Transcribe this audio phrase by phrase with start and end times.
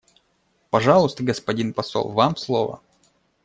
[0.71, 2.81] Пожалуйста, господин посол, вам слово.